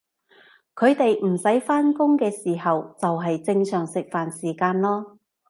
[0.73, 5.19] 佢哋唔使返工嘅时候就係正常食飯時間囉